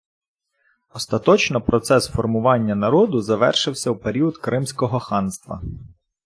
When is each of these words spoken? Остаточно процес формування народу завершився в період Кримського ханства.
Остаточно 0.93 1.59
процес 1.61 2.07
формування 2.07 2.75
народу 2.75 3.21
завершився 3.21 3.91
в 3.91 3.99
період 3.99 4.37
Кримського 4.37 4.99
ханства. 4.99 5.61